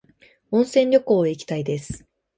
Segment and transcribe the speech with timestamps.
[0.49, 2.07] 温泉旅行へ行きたいです。